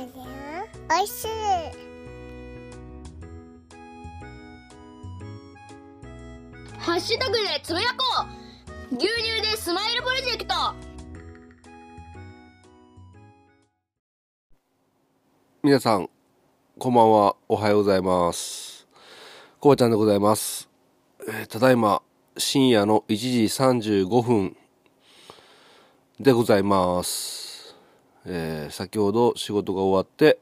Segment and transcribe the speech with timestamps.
[0.00, 1.06] おい。
[1.06, 1.28] しい。
[6.78, 8.26] ハッシュタグでつぶやこ
[8.92, 10.54] う牛乳でスマイルプロジェクト
[15.62, 16.08] 皆さん、
[16.78, 17.36] こんばんは。
[17.46, 18.00] おはようござい。
[18.00, 18.88] ます。
[19.60, 20.18] こばちゃんでござい。
[20.18, 20.70] ます。
[21.28, 21.76] えーただい。
[21.76, 22.00] ま、
[22.38, 23.44] 深夜の1時
[24.06, 24.56] 35分
[26.18, 26.62] でござい。
[26.62, 27.49] ます。
[28.26, 30.38] えー先ほど仕事が終わって、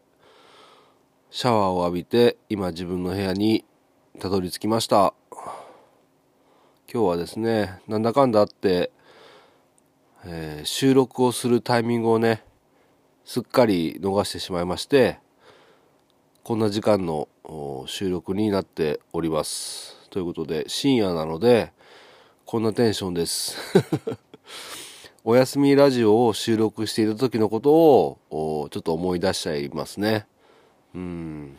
[1.30, 3.64] シャワーを浴びて、今自分の部屋に
[4.18, 5.14] たどり着きました。
[6.92, 8.90] 今日はですね、なんだかんだあって、
[10.24, 12.42] えー収録をするタイミングをね、
[13.28, 15.18] すっかり逃してしまいまして
[16.44, 17.28] こんな時間の
[17.84, 21.74] 収録になっておりますということで深夜なので
[22.46, 23.54] こんなテンションです
[25.30, 28.18] お休みラジオを収録していた時のことを
[28.70, 30.26] ちょっと思い出しちゃいますね。
[30.94, 31.58] うん。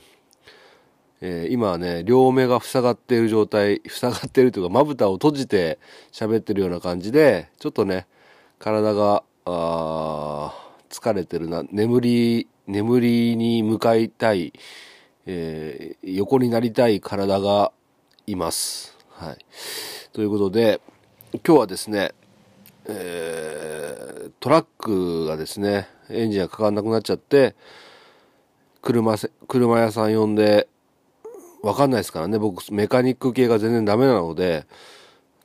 [1.22, 5.78] えー今はね両目が塞がっている状態 塞がっているというかまぶたを閉じて
[6.12, 8.08] 喋ってるような感じでちょっとね
[8.58, 11.64] 体が疲れてるな。
[11.72, 14.52] 眠り眠りに向かいたい、
[15.28, 17.72] えー横になりたい体が
[18.26, 18.98] います。
[19.12, 19.46] はい、
[20.12, 20.82] ということで
[21.46, 22.14] 今日はですね、
[22.90, 27.56] えートラックがですねエンジンがかかんなくなっちゃって
[28.82, 30.70] 車車屋さん呼んで
[31.62, 32.40] わかんないですからね。
[32.40, 34.66] 僕メカニック系が全然ダメなので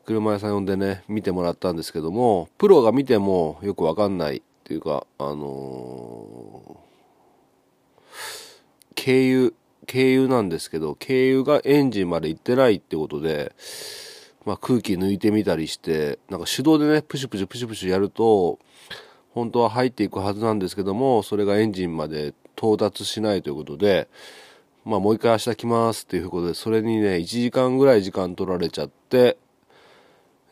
[0.07, 6.85] 車屋さん呼んでね見てもらったんですけどもプロが見てもよくわかんないっていうかあのー
[8.97, 9.53] 軽油
[9.87, 13.53] 軽油なんですけど軽油がエンジンまで行ってないってことで、
[14.45, 18.59] まあ、空気抜いてみたりしてなんか手動でねプシュプシュプシュプシュやると
[19.31, 24.09] 本当は入っていくはずなんですけどもそれがエンジンまで到達しないということで
[24.85, 29.39] まあもう一回明日来ますっていうことでそれにね1時間ぐらい時間取られちゃって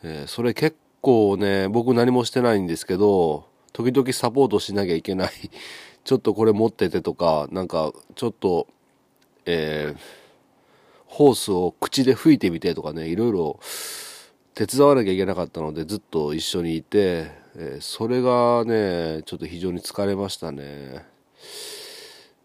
[0.03, 5.31] えーそれ結構ね、僕何もしてないんですけど、時々サポートしなきゃいけない。
[6.05, 8.67] ちょっとこれ持っててとか、なんか、ちょっと、
[9.45, 10.22] えー
[11.13, 13.59] ホースを口で吹いてみてとかね、いろいろ
[14.55, 21.05] 手伝わなきゃいけなかったので、ずっと一緒にいて、えーそれがね、ちょっと非常に疲れましたね。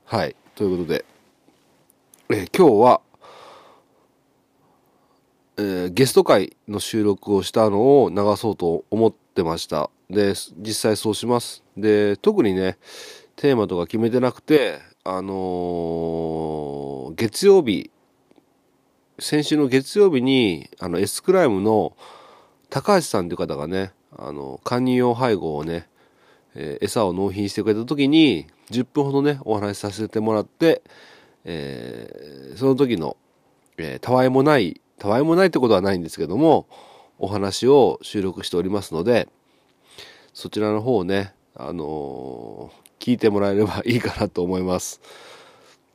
[0.04, 0.36] はい。
[0.54, 1.06] ということで、
[2.28, 3.00] えー今日は、
[5.56, 9.88] えーゲスト会の収録をしたのを流そうと思ってました。
[10.10, 11.64] で、実際そうします。
[11.74, 12.76] で、特にね、
[13.34, 17.90] テーマとか決めてなくて、あのー月曜日、
[19.20, 21.96] 先週の月曜日に、あの、エスクライムの
[22.70, 25.88] 高橋さんという方がね、あの、堪忍用配合をね、
[26.54, 30.82] えー餌を納品してくれた時に、10分ほどね、お話しさせてもらって、
[31.44, 33.16] えーその時の、
[33.76, 36.68] えーたわいもない、たわいもないってことはないんですけども、
[37.18, 39.28] お話を収録しておりますので、
[40.32, 45.00] そちらの方をね、あのー聞いてもらえればいいかなと思います。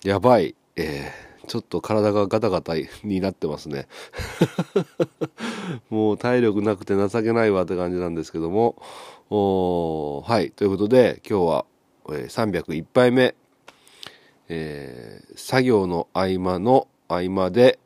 [0.04, 2.74] やばい、えーちょっと体がガタガタ
[3.04, 3.88] になってますね。
[5.90, 8.82] もう体力なくて情けないわって感じなんですけども、
[9.30, 11.66] おーはい、ということで今日は、
[12.10, 13.36] えー301杯目、
[14.48, 17.80] えー作業の合間の合間で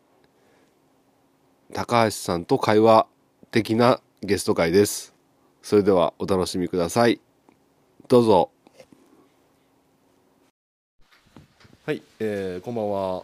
[1.73, 3.07] 高橋さんと会話
[3.51, 5.13] 的なゲスト会です。
[5.63, 7.19] それではお楽しみください。
[8.07, 8.51] どうぞ。
[11.85, 13.23] はい、えーこんばんは、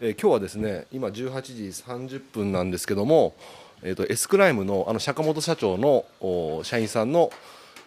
[0.00, 3.34] えー今日はですね今18時30分なんですけども、
[3.82, 7.32] えー、とエスクライムのあの坂本社長のお社員さんの、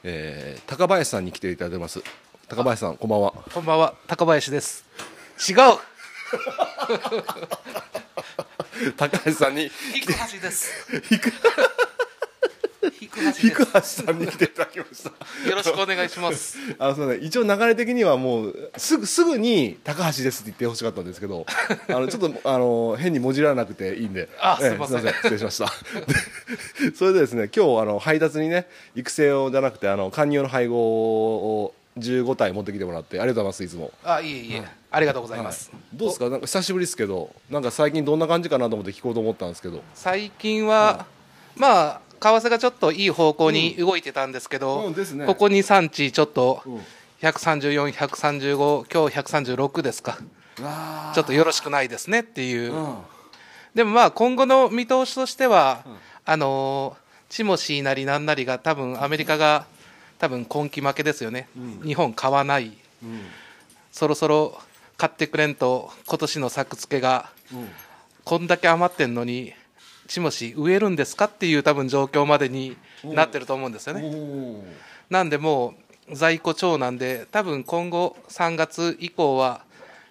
[0.04, 2.04] えー高林さんに来ていただいてます
[2.50, 4.84] 高林さんこんばんはこんばんは、高林です。
[5.50, 5.56] 違う。
[8.98, 9.64] 高橋さんに
[9.96, 10.70] 引く橋です。
[13.18, 14.02] 引く引く橋です。
[14.02, 15.10] 引橋さんに来ていただきました。
[15.50, 16.58] よろしくお願いします。
[16.80, 21.46] あのそうね、一応流れ的にはもうすぐすぐに高橋ですって言ってほしかったんですけど
[21.90, 24.30] あのちょっとあの変にもじらなくていいんで。
[24.40, 25.02] あええすいません。
[25.02, 25.66] 失礼しました。
[26.90, 33.92] でそれでですね今日あの配達にね育成をじゃなくてあの勧誘の配合を15体持ってきてもらってありがとうございますいつも。
[34.04, 35.72] あ、いえいえ、ありがとうございます。
[35.94, 36.30] どうですか？
[36.30, 39.82] なんか久しぶりですけどなんか最近どんな感じかなと思って聞こうと思ったんですけど。
[39.94, 41.06] 最近は、
[41.58, 45.26] まあ、為替がちょっといい方向に動いてたんですけど、うんですね。
[45.26, 46.80] ここ2、3地ちょっとん。
[47.26, 50.18] 134、135、今日136ですか。
[51.14, 52.74] ちょっとよろしくないですねっていう。
[53.76, 55.84] でもまあ今後の見通しとしては、
[56.26, 57.02] あのー
[57.32, 59.66] チモシーなりなんなりが多分アメリカが
[60.20, 61.48] 多分今季負けですよね、
[61.82, 62.74] 日本買わない、
[63.94, 64.60] そろそろ
[64.98, 67.32] 買ってくれんと今年の作付けが
[68.26, 69.54] こんだけ余ってんのに
[70.12, 72.76] チモシ植えるんですかっていう多分状況までに
[73.06, 74.14] なってると思うんですよね。
[75.10, 75.74] なんでも
[76.10, 79.64] う在庫長なんで多分今後3月以降は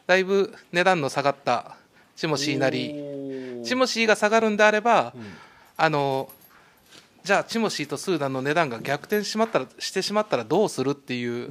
[0.06, 1.76] だいぶ値段の下がった
[2.16, 2.94] チモシーなり
[3.62, 5.12] チモシーが下がるんであれば、
[5.76, 6.30] あの
[7.22, 11.50] じゃあチモシーとスーダンの値段が逆転しまったらしてしまったらどうするっていう、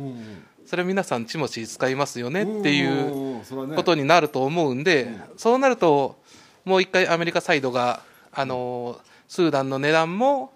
[0.66, 3.44] それ皆さんチモシー使いますよねっていう
[3.76, 6.20] ことになると思うんで、そうなると
[6.66, 10.52] もう一回アメリカサイドがあのスーダンの値段も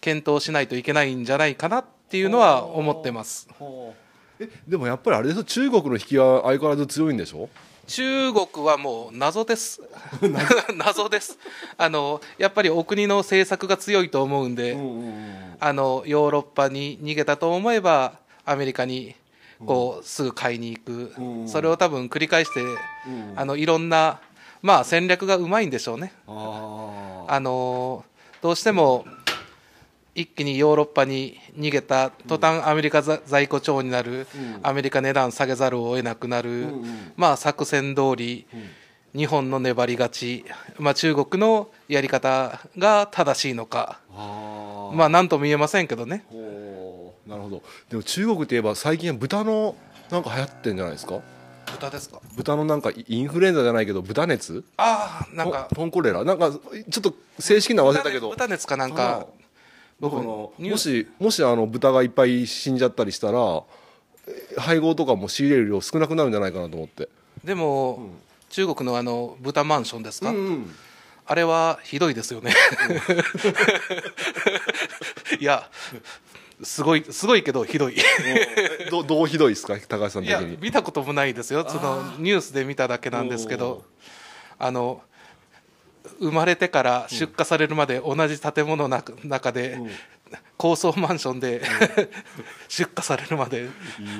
[0.00, 3.48] 検討しないといけないんじゃないかなっていうのは思ってます。
[4.40, 7.48] えでもやっぱりあれですよ中国の引きは相変わらず強いんでしょ？
[7.86, 9.80] 中国はもう謎です。
[10.76, 11.38] 謎です。
[11.76, 14.76] あのやっぱりお国の政策が強いと思うんで、
[15.60, 18.14] あのヨーロッパに逃げたと思えば
[18.44, 19.14] アメリカに
[19.66, 21.12] こうすぐ買いに行く、
[21.46, 22.60] それを多分繰り返して、
[23.36, 24.20] あのいろんな
[24.62, 26.12] まあ戦略がうまいんでしょうね。
[26.26, 28.04] ああの
[28.40, 29.04] どうしても
[30.14, 34.26] 一気にヨーロッパに逃げた途端アメリカざ在庫帳になる、
[34.62, 36.66] アメリカ値段下げざるを得なくなる、
[37.16, 38.46] まあ作戦通り、
[39.16, 40.44] 日本の粘り勝ち、
[40.78, 46.26] まあ、中国のやり方が正しいのか、あまあ何とも言えませんけどね。
[47.26, 47.62] なるほど。
[47.88, 49.76] でも中国といえば最近は豚の
[50.10, 51.20] なんか流行ってんじゃないですか？
[51.72, 52.20] 豚ですか？
[52.36, 54.64] 豚のなんかインフルエンザじゃないけど豚熱？
[54.76, 56.24] ああなんかトンコレラ？
[56.24, 56.58] なんかちょ
[57.00, 58.30] っと正式なの忘れたけど。
[58.30, 59.26] 豚熱かなんか
[60.00, 63.62] 僕僕のもしもしあの豚がいっぱい死んじゃったりしたら
[64.26, 67.08] え配合とかも仕入れる量少なくなるんじゃないかなと思って。
[67.44, 68.10] でも、
[68.50, 70.74] 中国のあの豚マンションですか、うん
[71.24, 72.52] あれはひどいですよね。
[75.38, 75.70] いや、
[76.62, 77.96] すごい、すごいけどひどい。
[78.24, 79.76] えど どうひどいですか？
[79.88, 81.64] 高橋さんいや、的に見たこともないですよ。
[81.68, 83.84] そのニュースで見ただけなんですけど、
[84.58, 85.02] あの、
[86.20, 89.78] 生まれてから出荷されるまで同じ建物の中中で、
[90.56, 91.62] 高層マンションで
[92.68, 93.68] 出荷されるまで。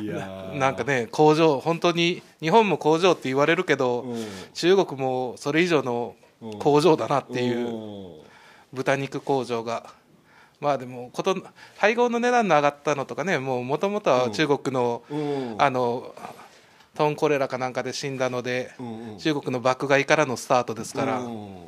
[0.02, 0.54] いやー。
[0.58, 4.26] なんかね工場本当に日本も工場って言われるけど、うん。
[4.54, 6.16] 中国もそれ以上の
[6.58, 8.20] 工場だなっていう、うん。
[8.72, 9.92] 豚肉工場が
[10.62, 11.36] まあでもこと
[11.76, 15.56] 配合の値段の上がったのとかねもともとは中国の、うん。
[15.58, 16.14] あの
[16.94, 19.18] トンコレラかなんかで死んだので、うんうん。
[19.18, 21.66] 中国の爆買いからのスタートですから、うん。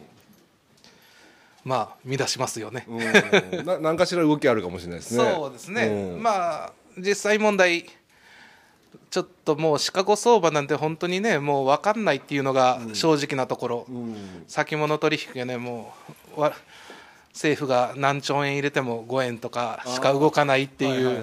[1.64, 2.86] まあ乱しますよね。
[2.86, 3.64] うん。
[3.66, 5.34] な何かしら動きあるかもしれないですね。
[5.34, 6.22] そうですね、うん。
[6.22, 7.86] まあ実際問題
[9.10, 14.44] ちょっともうシカゴ相場なんて本当にねもう分かんないっていうのが正直なところ、うん。
[14.46, 15.94] 先物取引がねも
[16.36, 16.52] うわ
[17.34, 21.22] 政府が何兆円入れても5円とかしか動かないっていう、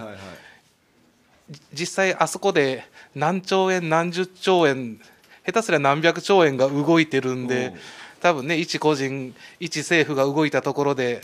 [1.73, 2.83] 実際あそこで
[3.15, 4.99] 何兆円何十兆円
[5.45, 7.73] 下手すりゃ何百兆円が動いてるんで、うん。
[8.21, 11.21] 多分ね一個人一政府が動いたところで、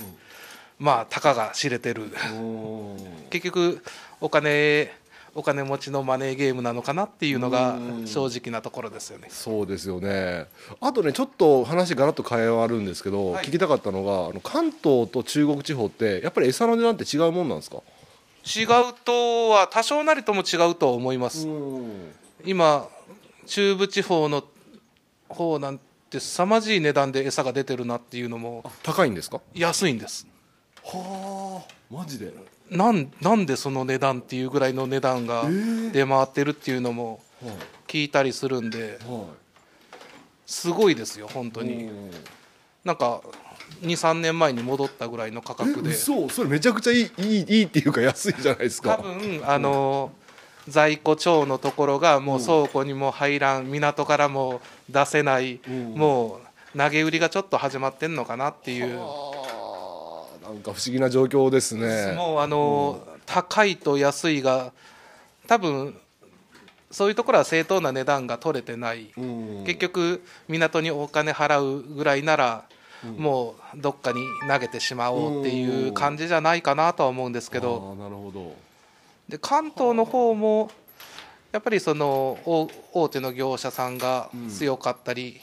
[0.79, 2.03] まあたかが知れてる。
[2.03, 2.05] う
[2.35, 2.97] ん
[3.29, 3.83] 結局
[4.21, 4.91] お金
[5.37, 8.07] お金持ちのマネーゲームなのかなっていうのがうん。
[8.07, 9.27] 正直なところですよね。
[9.29, 10.47] そうですよね。
[10.81, 13.45] あとねちょっと話がらっと変わるんですけど、はい。
[13.45, 17.77] 聞きたかったのがあの関東と中国地方ってやっぱり餌の値段って違うもんなんですか？
[18.45, 18.67] 違う
[19.05, 21.47] とは多少なりとも違うと思います。
[22.43, 22.87] 今
[23.45, 24.43] 中部地方の
[25.29, 29.39] 方なんて凄まじい値段で餌が出てるなっていうのも高いんですか？
[29.53, 30.25] 安いんです。
[30.83, 32.33] はあマジで
[32.69, 35.91] なんなんでその値段っていうぐらいの値段がー。
[35.91, 37.55] 出回ってるっていうのもはい。
[37.87, 39.25] 聞いたりするんでは
[40.45, 41.89] すごいですよ本当いに
[42.83, 43.21] なんか
[43.81, 45.89] 23年前に戻ったぐらいの価え格で。
[45.91, 46.27] 嘘。
[46.29, 50.11] それめちゃくちゃいいいいいいっていうか安いじゃないです多か分あの
[50.67, 55.93] 在庫帳のところがもう倉庫にも入らん港からも出せないん。
[55.95, 56.39] も
[56.73, 58.99] う投げ売りがちょっと始まってんのかなっていう
[60.47, 62.13] なんか不思議な状況ですね。
[62.15, 64.71] もうあの高いと安いが
[65.45, 65.99] 多分
[66.89, 69.11] そういうところは正当な値段が取れてない。
[69.17, 69.63] うん。
[69.65, 72.63] 結局港にお金払うぐらいなら
[73.17, 77.95] もうどっかに投げてしまおうっていう感じじゃないかなとは思うんですけど。
[77.99, 78.55] なるほど。
[79.27, 80.71] で関東の方も
[81.51, 85.41] やっぱりその大大手の業者さんが強かったり、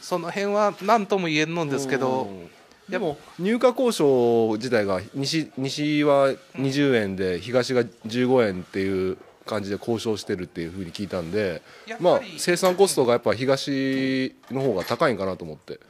[0.00, 2.50] その辺は何とも言えんのんですけど、うん
[2.88, 11.62] でも入荷交渉自体が西西は20円で東が15円っていう感じで交渉してるっていうふうに聞いたんで
[12.00, 15.80] まあ生産コストがやっぱ東の方が高いんかなと思って。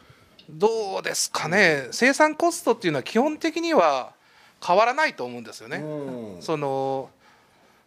[0.51, 1.89] どうですかね。
[1.91, 4.13] 生産コストっていうのは基本的には
[4.65, 5.83] 変わらないと思うんですよね。
[6.41, 7.11] その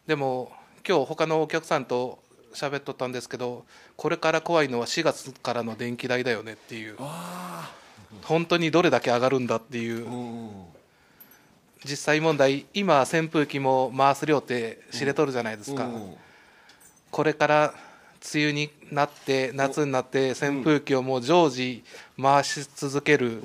[0.08, 0.52] でも
[0.88, 2.20] 今日他のお客さんと
[2.54, 6.98] 喋っとったんですけどこれから怖いのは4月からの電気代だよねっていう
[8.24, 10.06] 本当にどれだけ上がるんだっていう。
[11.86, 15.90] 実際問題今扇風機も回す量って知れとるじゃないですか、
[17.12, 17.74] これから
[18.34, 21.84] 梅雨になって夏になって扇風機をもう常時
[22.20, 23.42] 回し続ける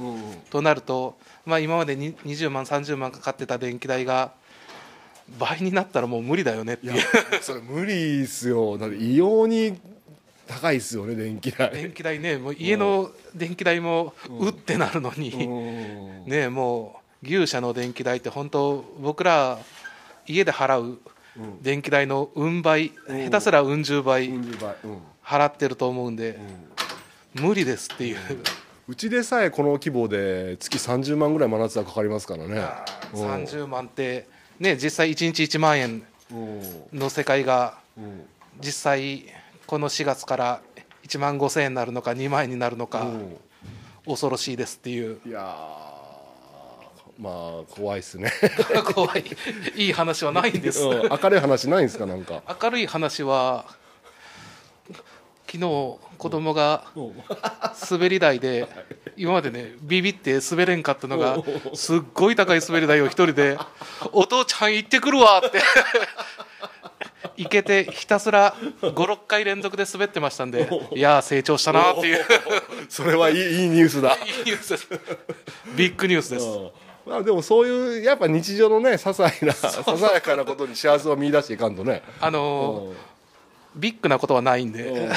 [0.50, 4.33] となると、まあ、今までに20万30万かかってた電気代が
[5.38, 7.02] 倍になったらもう無理だよねっていう。
[7.42, 8.78] それ無理っすよ。
[8.78, 9.78] だって異様に
[10.47, 11.71] 高いっすよね電気代。
[11.71, 16.31] 電気代ねもう家の電気代もうってなるのに、うん。
[16.31, 19.59] ねもう牛舎の電気代って本当僕ら
[20.27, 20.99] 家で払う
[21.63, 24.99] 電気代のうん倍、下手すらうん十倍40倍うん。
[25.25, 26.39] 払ってると思うんで、
[27.35, 28.19] 無理ですっていう、
[28.89, 32.63] うちでさえこの規模で月30万ぐらい真夏はかかりますからね。
[33.15, 33.27] うん。
[33.45, 34.27] 30万って、
[34.59, 36.99] ね、実際1日1万円うん。
[36.99, 38.27] の世界がうん。
[38.61, 39.25] 実際
[39.73, 40.61] この4月から
[41.05, 43.38] 1万5000円になるのか2万円になるのかうん。
[44.05, 45.19] 恐ろしいですっていう。
[45.25, 45.43] いやー
[47.19, 48.31] まあ怖いっすね。
[48.95, 49.25] 怖い。
[49.76, 50.83] いい話はないんです。
[50.83, 51.09] うん。
[51.09, 52.43] 明るい話ないんですかなんか。
[52.62, 53.64] 明るい話は
[55.47, 56.85] 昨日子供が
[57.91, 58.69] 滑り台で
[59.17, 61.38] 今までねビビって滑れんかったのが
[61.73, 63.57] すっごい高い滑り台を一人で
[64.12, 65.62] 「お父ちゃん行ってくるわ」って
[67.37, 72.25] 行けてひたすら56回連続で滑ってましたんでいやー成長したなっていう。
[72.89, 74.17] それはいいいいニュースだ。
[74.25, 74.89] いいニュースです。
[75.77, 76.45] ビッグニュースです。
[76.45, 76.71] うん。
[77.07, 82.03] まあでもそういうやっぱ日常のね些細なささやかなことに幸せを見出していかんとね。
[82.21, 83.12] あのー
[83.75, 85.17] ビッグなことはないんでうん 些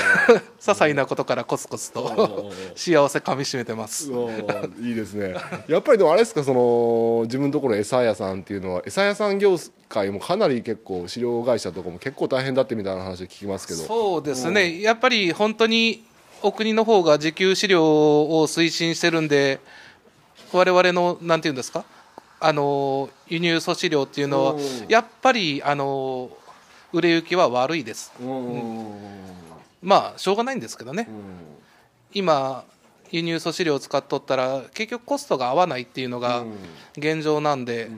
[0.59, 4.11] 細なことからコツコツと 幸せかみしめてます。
[4.11, 4.35] うん
[4.81, 5.35] いいですね。
[5.67, 9.57] やっぱりでもあれですかその自分のところの餌屋さんっていうのは餌屋さん業
[9.89, 13.83] 界もかなり結構飼料会社とかも結構大変だってみたいな話を聞きますけど。
[13.83, 16.03] そうですね、やっぱり本当に
[16.41, 19.59] お国の方が自給飼料を推進してるんで、
[20.51, 21.83] 我々のなんていうんですか、
[22.39, 26.29] あの輸入粗飼料っていうのはうん、やっぱりあの
[26.95, 28.93] 売れ行きは悪いです、うん
[29.83, 31.09] まあ、しょうがないんですけどね、
[32.13, 32.63] 今、
[33.11, 36.45] 輸入粗飼料を使っとったら、結局コストが合わないっていうのが
[36.97, 37.91] 現状なんで、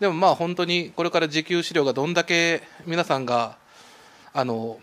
[0.00, 3.56] でもまあ本当にこれから自給飼料がどんだけ皆さんが
[4.32, 4.80] あの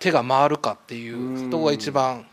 [0.00, 2.26] 手が回るかっていうところが一番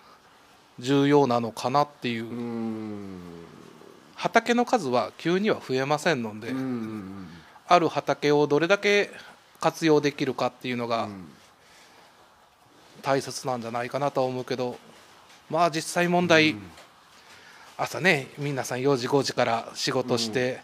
[0.79, 3.19] 重要なのかなっていう、うん。
[4.15, 7.27] 畑の数は急には増えませんので、うん。
[7.67, 9.11] ある畑をどれだけ
[9.59, 11.07] 活用できるかっていうのが
[13.01, 14.77] 大切なんじゃないかなとは思うけど
[15.49, 16.55] まあ実際問題、
[17.77, 20.59] 朝ね皆さん4時5時から仕事して、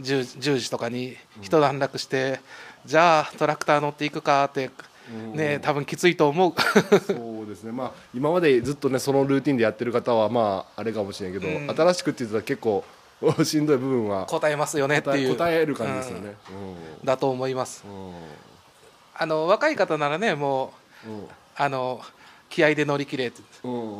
[0.00, 2.40] 10, 10時とかに一段落して、
[2.84, 4.70] じゃあトラクター乗っていくかって、
[5.34, 6.52] ね多分きついと思う。
[7.00, 7.70] そうですね。
[7.70, 11.68] まあ今までずっとねそのルーティンでやってる方はまああれかもしれないけど、うん。
[11.68, 12.84] 新しくって言ったら結構
[13.44, 15.36] しんどい部分は答えますよねっていう。
[15.36, 17.06] 答える感じですよね、うん。
[17.06, 17.84] だと思います。
[17.86, 18.12] うん。
[19.16, 20.72] あの若い方ならねも
[21.06, 21.08] う
[21.56, 22.00] あの
[22.50, 23.32] 気合で乗り切れ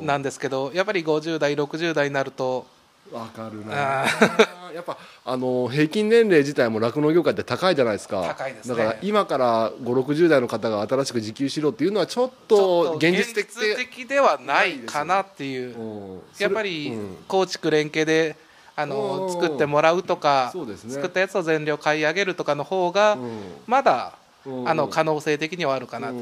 [0.02, 2.66] なんですけどやっぱり50代60代になると
[3.12, 4.04] わかるな。
[4.04, 4.07] あ
[4.75, 8.23] やっぱあの平均年齢自体も酪農業界って高いじゃないですか。
[8.37, 8.76] 高いですね。
[8.76, 13.45] だから今から560代の方が新しく自給しろっていうのはちょっと現実
[13.76, 15.78] 的ではないかなっていう。
[15.78, 16.21] うん。
[16.38, 17.16] やっぱりうん。
[17.28, 18.37] 構築連携で
[18.76, 23.38] あのうん作ってもらうとか作ったやつを全量買い上げるとかの方がうん。
[23.66, 24.14] まだ
[24.47, 26.12] うんあの可能性的にはあるかな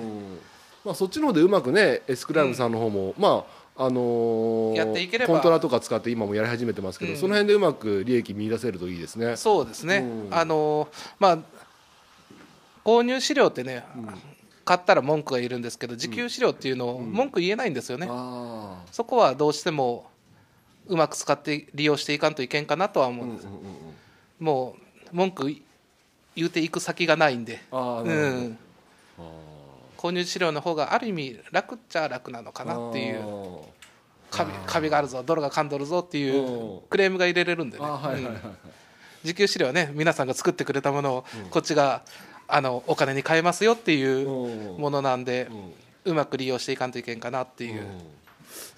[0.84, 3.44] まあ、そっちの方でうまくねエスクライブさんの方も、ま
[3.76, 5.32] ああのーやっていければ。
[5.34, 7.18] コントラとか使って今もやり始めてますけど、うん。
[7.18, 9.36] その辺でうまく利益見出せるといいですね。
[9.36, 9.98] そうですね。
[9.98, 10.34] うん。
[10.34, 10.88] あの
[11.20, 11.38] まあ
[12.84, 13.84] 購入資料ってね
[14.64, 18.08] 買ったら文句がいるんですけど自給資料っていうのを文句言えないんですよね。
[18.10, 20.10] あそこはどうしても
[20.92, 23.48] うまく使って利用していかんといけんかなとは思うんです、
[24.38, 24.76] も
[25.10, 25.56] う文句
[26.36, 28.58] 言うていく先がないんで、うん、
[29.96, 33.24] 購入資料の方がある意味楽っちゃ楽なのかなっていう。
[34.30, 36.80] カビカビがあるぞ泥が噛んどるぞっていううん。
[36.88, 38.40] クレームが入れれるんでね、はいはいはいうん。
[39.24, 42.02] 自給資料はね皆さんが作ってくれたものをこっちが
[42.48, 44.80] あのお金に換えますよっていううん。
[44.80, 45.48] ものなんで
[46.06, 47.86] うまく利用していかんといけんかなっていう。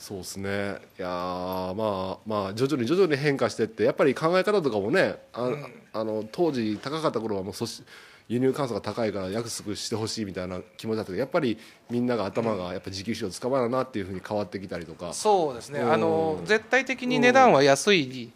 [0.05, 0.51] そうですね。
[0.99, 5.51] いやーまあまあ徐々に徐々に変化してってやっぱり考え方とかもねあ,、
[5.95, 7.83] あの当時高かった頃はもうそし
[8.29, 11.57] 輸入関数が高いから安くしてほしいみたいな気持ちだったけどやっぱり
[11.89, 15.15] みんなが頭がやっぱ自給資料使わななっていうふうに変わってきたりとか。
[15.15, 15.81] そうですね。
[15.81, 15.91] うん。
[15.91, 18.31] あの絶対的に値段は安い、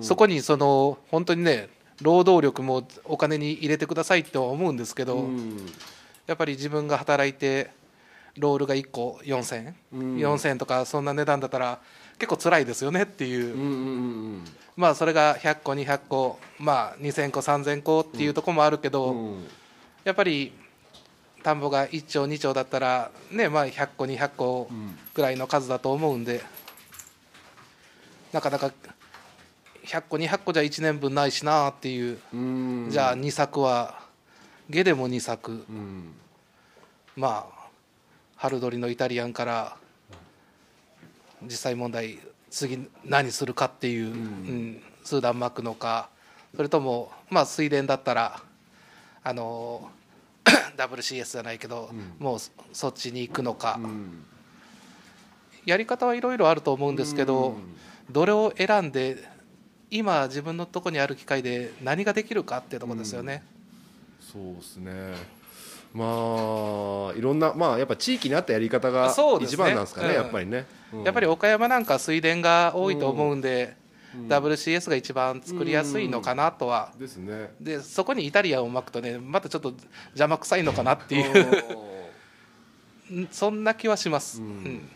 [0.00, 1.68] そこにその本当にね
[2.00, 5.70] 労働力もお金に入れてくださいとは思うんですけど、うん。
[6.26, 7.70] やっぱり自分が働いて
[8.38, 10.16] ロールが1個4000円、うん。
[10.16, 11.78] 4000円とかそんな値段だったら
[12.18, 13.68] 結構辛いですよねっていう、うんうんう
[14.38, 19.46] んまあそれが100個200個まあ2000個3000個っていうところもあるけど、うん。
[20.02, 20.52] やっぱり
[21.42, 24.70] 田んぼが1丁2丁だったらねまあ100個200個
[25.12, 26.42] ぐらいの数だと思うんで
[28.32, 28.72] なかなか
[29.84, 32.88] 100個200個じゃ1年分ないしなっていう、うん。
[32.88, 34.00] じゃあ2作は
[34.70, 35.66] 下でも2作。
[35.68, 36.14] うん。
[37.14, 37.61] まあ
[38.42, 39.76] 春鳥のイタリアンから
[41.44, 42.18] 実際問題
[42.50, 44.82] 次何するかっていう、うん。
[45.04, 46.08] スーダン巻くのか
[46.56, 48.42] それともまあ水田だったら
[49.22, 49.88] あの
[50.76, 54.24] WCS じゃないけど、もうそそっちに行くのか、うん。
[55.64, 57.76] やり方はいろいろあると思うんですけど、うん。
[58.10, 59.22] どれを選んで
[59.88, 63.44] 今自分のとこにある機械で何ができるかっていうところですよね。
[64.20, 65.41] そうですね
[65.94, 70.14] まあいろんなまあやっぱ地域に合ったやり方が一番なんですかねうん。
[70.14, 71.02] やっぱりね、うん。
[71.04, 73.76] やっぱり岡山なんか水田が多いと思うんで、
[74.28, 77.52] WCS が一番作りやすいのかなとは、ですね。
[77.60, 79.74] でそこにイタリアンを巻くとねまたちょっと
[80.08, 81.46] 邪魔くさいのかなっていう。
[83.10, 84.40] うん そんな気はします。
[84.40, 84.88] うん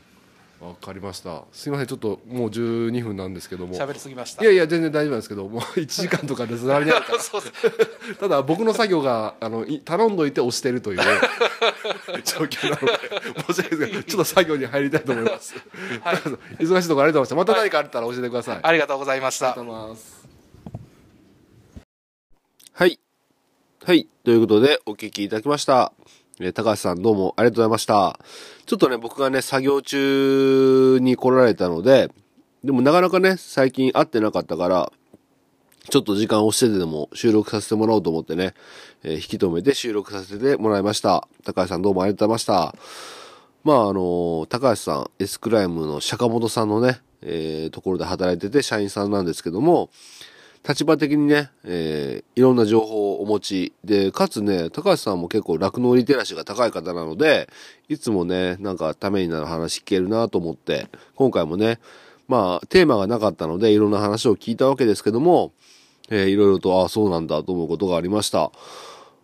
[0.61, 1.45] わかりました。
[1.53, 3.75] すいませんちょっともう12分なんですけども。
[3.75, 4.43] 喋りすぎました。
[4.43, 7.07] いやいや全然大丈夫なんですけどもう1時間とかで座り ながら
[8.19, 8.29] た。
[8.29, 10.99] だ僕の作業があのい頼んどいて押してるという
[12.25, 15.55] 状況なので申し訳ないですけどちょっと作業に入りたいと思います、
[16.03, 16.17] はい。
[16.17, 17.35] 忙しいところありがとうございました。
[17.35, 19.53] また何かあったら教えてください、ありがとうございました。
[19.53, 19.71] ありがと。
[19.71, 20.27] うございます。
[22.73, 22.99] はい。
[23.85, 24.09] はい。
[24.25, 25.93] ということで、お聞きいただきました。
[26.39, 28.19] えー高橋さんどうもありがとうございました。
[28.67, 32.11] ちょっとね、僕がね、作業中に来られたので、
[32.63, 34.93] でもなかなかね、最近会ってなかったから、
[35.89, 38.53] ちょっと時間をしてでも収録させてもらおうと思ってね、
[39.03, 41.27] えー引き止めて収録させてもらいました。
[41.45, 42.75] 高橋さんどうもありがとうございました。
[43.65, 49.89] まああの、高橋さん、エスクライムの釈本さんのね、えーところで働いてて社員さんなんですけども、
[50.67, 57.49] 立場的にね、えーいろんな情報をお持ちで、かつね、高橋さんも結構酪農リテラシーが高い方なので、
[57.89, 61.79] いつもね、なんかためになる話聞けるなと思って、今回もね、
[62.29, 65.53] まあ、テーマがなかったので、いろんな話を聞いたわけですけども、
[66.11, 68.51] えーいろいろと、ああ、そうなんだと思うことがありました。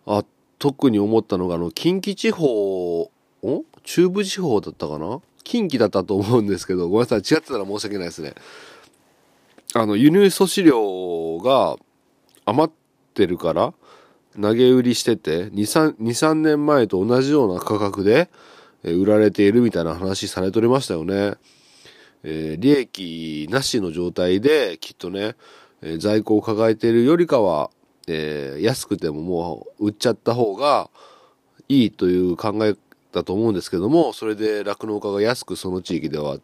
[0.06, 0.24] あ、
[0.58, 3.10] 特に思ったのが、あの、近畿地方、
[3.44, 5.20] ん中部地方だったかな？
[5.44, 8.34] 近畿だったと思うんですけど、ごめんなさい、違ってたら申し訳ないですね。
[9.74, 11.76] あの、輸入粗飼料が
[12.44, 12.74] 余っ
[13.14, 13.74] てるから、
[14.40, 18.30] 投げ売りしてて、2、3、年前と同じような価格で
[18.82, 21.34] 売られているみたいな話されておりましたよね。
[22.24, 25.36] えー利益なしの状態で、きっとね、
[25.98, 27.70] 在庫を抱えているよりかは、
[28.08, 30.90] えー安くてももう売っちゃった方が
[31.68, 32.76] いいという考え
[33.12, 36.38] だと思うんですけども、それで酪農家が安くその地域では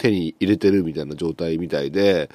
[0.00, 2.30] 手に入れてるみたいな状態みたいで、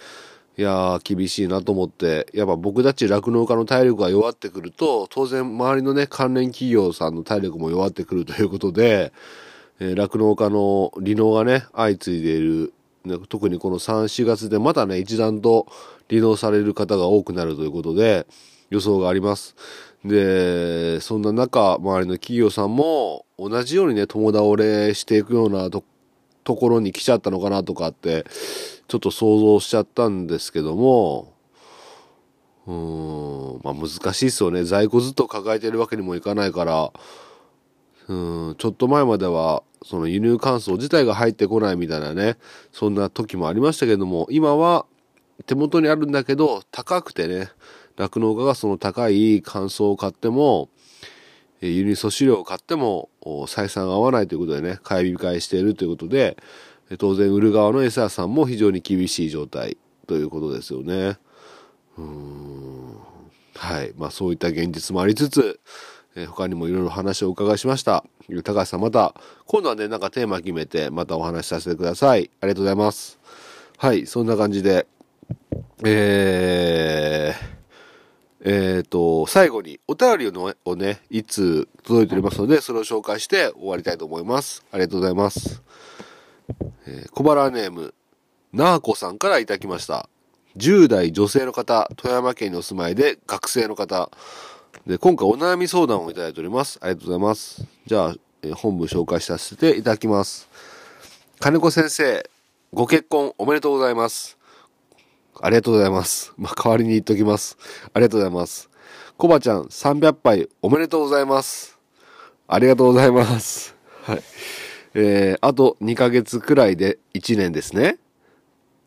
[0.57, 9.11] いやー、厳しいなと思って、やっぱ僕たち酪農家の体力が弱ってくると、当然周りのね、関連企業さんの体力も弱ってくるということで、
[9.79, 12.73] えー酪農家の離農がね、相次いでいる、
[13.27, 15.67] 特にこの3、4月でまたね、一段と
[16.09, 18.25] 離農される方が多くなるということで、
[18.69, 19.55] 予想があります。
[20.05, 25.83] で、そんな中、周りの企業さんも同じようにね、共倒れしていくようなと
[26.45, 28.25] ところに来ちゃったのかなとかって、
[28.87, 31.33] ちょっと想像しちゃったんですけども、
[32.67, 34.63] うーん、まあ難しいですよね。
[34.63, 36.93] 在庫ずっと抱えてるわけにもいかないから、
[38.07, 38.13] う
[38.51, 42.37] ん、ちょっと前までは、その輸入乾燥自体が入ってこないみたいなね、
[42.71, 44.85] そんな時もありましたけども、今は
[45.47, 47.49] 手元にあるんだけど、高くてね、
[47.97, 50.69] 酪農家がその高い乾燥を買っても、
[51.61, 56.37] 輸入粗飼料を買っても採算が合わないということでね、買い控えしているということで、
[56.97, 61.17] 当然売る側の餌屋さんも非常に厳しい状態ということですよね。
[61.97, 62.97] うん
[63.55, 63.93] はい。
[63.97, 65.59] まあそういった現実もありつつ、
[66.15, 68.05] え他にもいろいろ話をお伺いしました。
[68.43, 72.29] 高橋さんまた、今度はね、なんかテーマ決めて、またお話しさせてください。
[72.41, 73.19] ありがとうございます。
[73.77, 74.87] はい、そんな感じで、
[75.83, 77.54] えー、
[78.47, 84.63] えー、と、最後にお便りをのをね、いつ届いておりますので、それを紹介して終わりたいと思います。
[84.71, 85.63] ありがとうございます。
[86.85, 87.95] えー小腹ネーム、
[88.53, 90.07] なーこさんからいただきました。
[90.57, 94.11] 10代女性の方、富山県にお住まいで学生の方。
[94.85, 96.77] で、今回お悩み相談をいただいております。
[96.83, 97.65] ありがとうございます。
[97.87, 100.47] じゃあ、えー本部紹介させていただきます。
[101.39, 102.29] 金子先生、
[102.71, 104.37] ご結婚おめでとうございます。
[105.41, 106.33] ありがとうございます。
[106.37, 107.57] まあ、代わりに言っときます。
[107.93, 108.69] ありがとうございます。
[109.17, 111.77] コバちゃん300杯おめでとうございます。
[112.47, 113.75] ありがとうございます。
[114.03, 114.23] はい。
[114.93, 117.97] えー、あと2ヶ月くらいで1年ですね。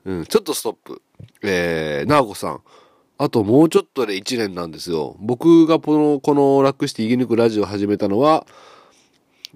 [0.05, 1.03] うん、ちょっとストップ。
[1.43, 2.61] えー、なおこさん。
[3.19, 5.17] あともうちょっとで1年なんですよ。
[5.19, 8.47] 僕がこの、この楽して生き抜くラジオを始めたのは、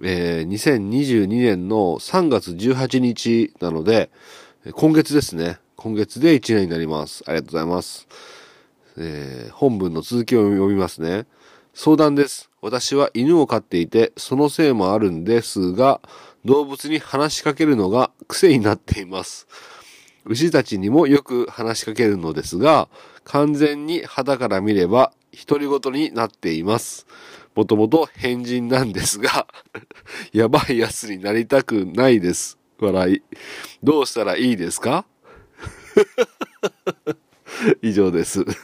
[0.03, 4.11] えー、2022年の3月18日なので、
[4.73, 5.59] 今月ですね。
[5.83, 7.25] 今月で1年になります。
[7.27, 8.07] ありがとうございます。
[8.97, 11.27] えー本文の続きを読みますね。
[11.75, 12.51] 相談です。
[12.61, 16.01] 私は犬を飼っていて、そのせいもあるんですが、
[16.45, 19.49] 動物に話しかけるのが癖になっています。
[20.25, 22.88] 牛たちにもよく話しかけるのですが、
[23.25, 25.12] 完全に肌から見れば
[25.49, 27.09] 独り言になっています。
[27.57, 29.49] もともと変人なんですが、
[30.33, 32.57] やばい奴になりたくないです。
[32.79, 33.23] 笑い。
[33.83, 35.07] どうしたらいいですか？
[37.83, 38.41] 以上です。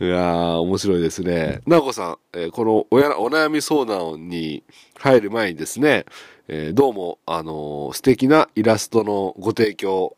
[0.00, 1.60] いやー、面白いですね。
[1.66, 4.62] なおこさん、えーこのおやお悩み相談に
[4.98, 6.04] 入る前にですね、
[6.48, 10.16] えーどうも、あのー素敵なイラストのご提供、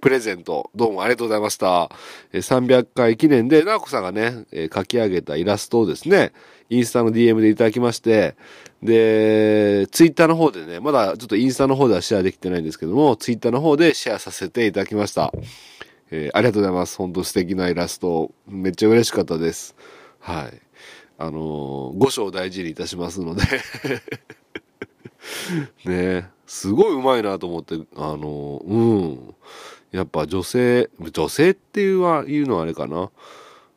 [0.00, 1.90] プレゼント、どうもありがとうございました。
[2.32, 6.32] えー300回記念で、なおこさんがね、え書き上げたイラストをですね、
[6.70, 8.36] インスタの DM でいただきまして、
[8.86, 15.32] で、ツイッターの方でね、まだちょっとインスタの方ではシェアできてないんですけども、ツイッターの方でシェアさせていただきました。
[16.10, 16.96] えーありがとうございます。
[16.96, 18.30] 本当素敵なイラスト。
[18.46, 19.74] めっちゃ嬉しかったです。
[20.20, 20.60] はい。
[21.18, 23.42] あのー、五章大事にいたしますので。
[25.84, 29.34] ねすごい上手いなと思って、あのーうん。
[29.90, 33.10] やっぱ女性、女性っていうは言うのはあれかな。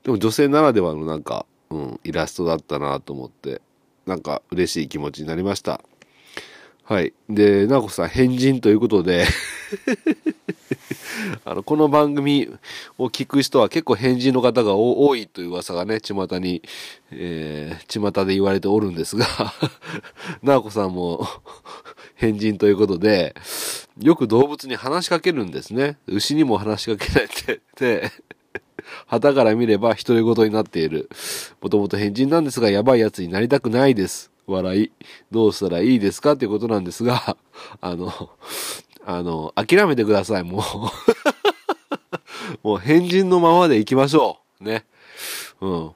[0.03, 3.61] でも女性ならではのなんか、うん、イラストだったなと思って、
[4.09, 5.81] なんか嬉しい気持ちになりました。
[6.83, 7.13] はい。
[7.29, 9.27] で、なおこさん、変人ということで、
[11.45, 12.49] あの、この番組
[12.97, 16.63] を聞く人は結構変人の方が多いという噂がね、巷に、
[17.11, 19.27] えー、巷で言われておるんですが、
[20.41, 21.27] なおこさんも
[22.15, 23.35] 変人ということで、
[24.01, 25.97] よく動物に話しかけるんですね。
[26.07, 28.11] 牛にも話しかけられてて、
[29.09, 31.09] 旗から見れば独り言になっている。
[31.61, 34.31] もともと変人なんですが、やばい奴になりたくないです。
[34.45, 34.91] 笑い。
[35.31, 37.35] どうしたらいいですかっていうことなんですが、
[37.81, 38.13] あの、
[39.03, 40.61] あの、諦めてください、もう。
[42.61, 44.63] もう変人のままで行きましょう。
[44.63, 44.85] ね。
[45.59, 45.91] うん。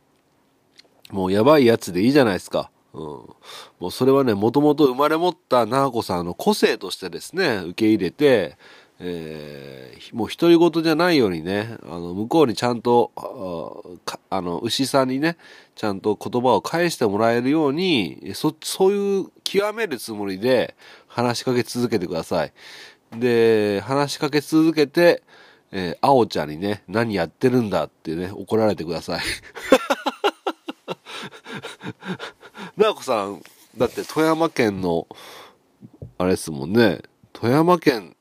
[1.11, 2.71] もうやばいやつでいいじゃないですか。
[2.93, 3.01] うん。
[3.01, 3.35] も
[3.89, 8.57] うそれはね、もともと生まれ持ったなこさんの個性としてですね、受け入れて、
[9.03, 9.73] えー
[10.11, 13.71] もう独り言じゃないようにね、あの、向こうにちゃんと、あ
[14.37, 15.37] あの、牛さんにね、
[15.75, 20.75] ちゃんと言葉を返してもらえるように、そ、そういう極めるつもりで
[21.07, 22.53] 話しかけ続けてください。
[23.17, 25.23] で、話しかけ続けて、
[25.71, 29.21] えー、あおちゃんにね、何やってるんだってね、怒られてください。
[32.77, 33.41] なおこさん、
[33.77, 35.07] だって富山県の、
[36.17, 38.12] あれですもんね、富山県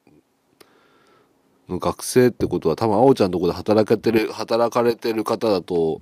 [1.69, 6.01] 学生ってことは多分あおちゃんのとこで働けてる、働かれてる方だと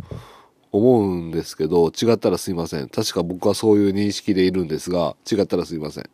[0.73, 2.89] 思うんですけど、違ったらすいません。
[2.89, 6.11] 確か僕はそういう認識でいるんですが、違ったらすいません。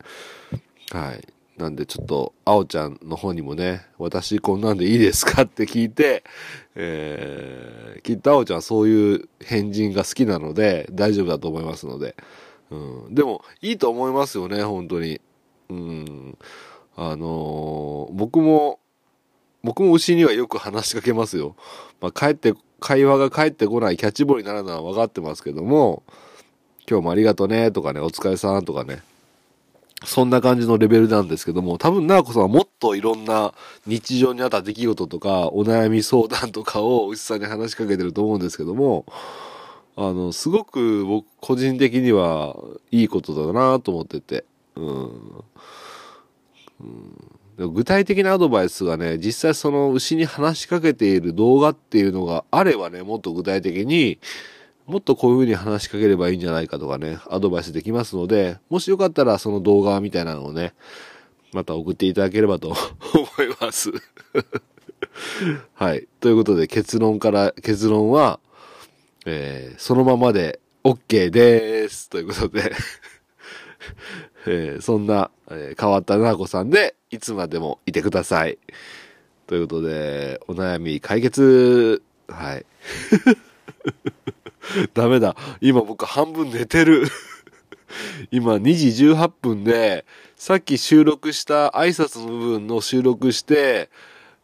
[0.92, 1.26] はい。
[1.56, 6.22] なんでちょっと、あおちゃんの方にもね、私こんなんでいいですかって聞いて、
[6.74, 12.14] えー、きっとあおちゃんそういう変人が好きなので、大丈夫だと思いますので。
[12.70, 13.14] うん。
[13.14, 15.20] でも、いいと思いますよね、本当に。
[15.70, 16.38] うん。
[16.94, 18.80] あのー僕も、
[19.62, 21.57] 僕も牛にはよく話しかけますよ。
[22.01, 26.03] まあ、帰って、会話が返ってこないキャッチボールになるのは分かってますけども、
[26.88, 29.03] 今日もありがとねとかね、お疲れさんとかね、
[30.05, 33.55] そんな感じのレベルなんですけども、多分、なあこさんはもっといろんな
[33.87, 39.07] 日常にあった出来事とか、お悩み相談とかを牛さんに話しかけてると思うんですけども、
[39.97, 42.57] あの、すごく僕、個人的には
[42.90, 44.45] いいことだなと思ってて、
[44.77, 45.45] うん。
[46.79, 54.19] でも具体的なアドバイスがね、実際その牛に話しかけている動画っていうのがあればね、もっと具体的に、
[54.87, 60.75] もっとこういう風に話しかければいいんじゃないかとかね、アドバイスできますので、もしよかったらその動画みたいなのをね、
[61.53, 62.77] また送っていただければと 思
[63.45, 63.90] います。
[65.75, 66.07] はい。
[66.21, 68.38] ということで結論から、結論は、
[69.25, 72.09] えーそのままで OK です。
[72.11, 72.73] ということで、
[74.47, 78.59] えーそんな、えー変わったななこさんで、いつまでもいてください。
[79.46, 82.66] ということで、お悩み解決、はい。
[84.92, 85.35] ダメだ。
[85.62, 87.05] 今僕半分寝てる。
[88.31, 90.05] 今2時18分で、
[90.37, 93.88] さっき収録した挨拶の部分の収録して、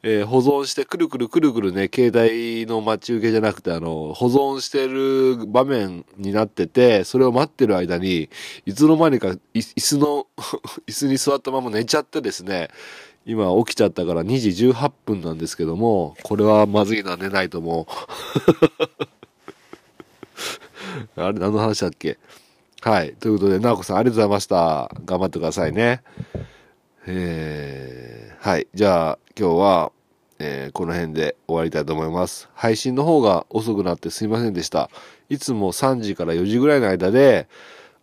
[0.04, 8.28] えー保存してくるくるくるくるね、携帯の待ち受けじゃなくて、あの、保存してる場面になってて、それを待ってる間に、
[8.66, 10.26] いつの間にか、い椅子の、
[10.88, 12.68] 椅子に座ったまま寝ちゃってですね、
[13.26, 17.86] 今起きちゃったから2時18分なんですけども、これはまずいな、寝ないとも
[21.16, 21.20] う。
[21.22, 22.18] あれ、何の話だっけ？
[22.80, 23.14] はい。
[23.20, 24.90] ということで、なおこさんありがとうございました。
[25.04, 26.02] 頑張ってくださいね。
[27.06, 28.66] えー、はい。
[28.74, 29.92] じゃあ、今日は、
[30.38, 32.50] えーこの辺で終わりたいと思います。
[32.54, 34.90] 配信の方が遅くなってすいませんでした。
[35.30, 37.48] いつも3時から4時ぐらいの間で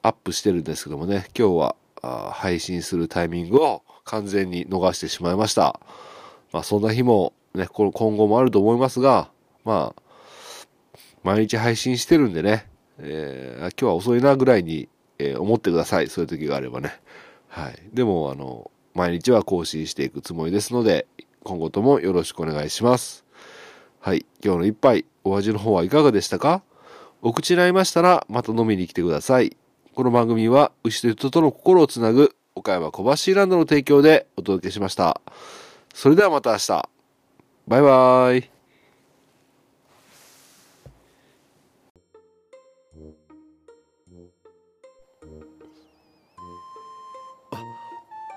[0.01, 5.79] アップしてるんですけどもね、今日はあ配信するタイミングを完全に逃してしまいました。
[6.51, 9.29] まあ、そんな日もね、この今後もあると思いますが、
[9.65, 10.01] まあ、
[11.23, 14.89] 毎日配信してるんでね、えー今日は遅いなぐらいに、
[15.19, 16.07] えー思ってください。
[16.07, 16.91] そういう時があればね。
[17.49, 17.75] はい。
[17.93, 21.07] でも、あの、毎日は更新していくつもりですので、
[21.45, 23.23] 今後ともよろしくお願いします。
[24.01, 24.25] はい。
[24.43, 26.63] 今日の一杯、お味の方はいかがでしたか？
[27.21, 29.55] お口に合いましたら、また飲みに来てください。
[29.95, 35.21] この番組は、牛と人との心をつなぐ、岡山小橋ランドの提供でお届けしました。
[35.93, 36.89] それではまた明日。
[37.69, 38.58] バイバーイ。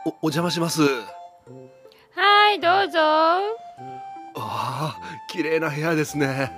[0.04, 0.82] お、お邪魔します。
[2.14, 2.98] はい、どうぞ。
[4.34, 4.96] ああ、
[5.28, 6.52] 綺麗な部屋ですね。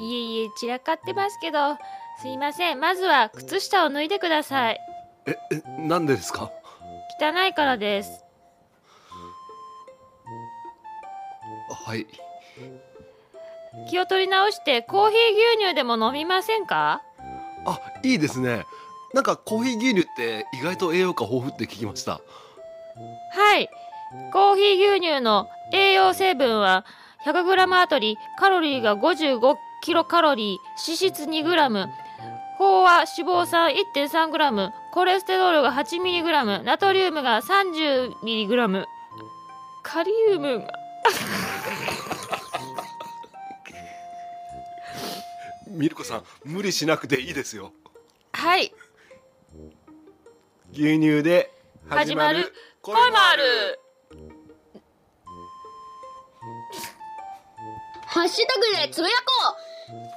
[0.00, 1.76] いえいえ、散らかってますけど、
[2.20, 2.80] すいません。
[2.80, 4.80] まずは靴下を脱いでください。
[5.26, 6.50] え、え、なんでですか？
[7.20, 8.24] 汚いからです。
[11.86, 12.06] はい。
[13.88, 15.18] 気を取り直してコーヒー
[15.54, 17.02] 牛乳でも飲みませんか？
[17.66, 18.64] あ、いいですね。
[19.14, 22.20] なんかコーヒー牛乳って意外と栄養価豊富って聞きました。
[23.30, 23.68] はい。
[24.32, 26.84] コーヒー牛乳の栄養成分は
[27.24, 31.88] 100g あたりカロリーが55キロカロリー、脂質 2g、飽
[32.82, 38.84] 和脂肪酸 1.3g、コレステロールが 8mg、ナトリウムが 30mg、
[39.82, 40.72] カリウムが。
[45.68, 47.72] ミルコさん、無理しなくていいですよ。
[48.32, 48.72] はい。
[50.72, 51.52] 牛乳で
[51.88, 52.52] 始まる
[52.86, 53.80] 声もある。
[58.06, 59.56] ハッシュタグでつぶやこ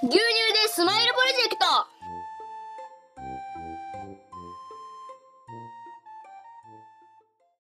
[0.04, 0.08] う。
[0.08, 0.20] 牛乳
[0.54, 1.66] でスマイルプロジェクト。